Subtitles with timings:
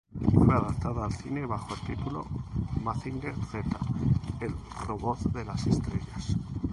[0.33, 2.25] Fue adaptada al cine bajo el título
[2.83, 3.61] "Mazinger Z,
[4.39, 4.51] el
[4.87, 6.35] robot de las estrellas".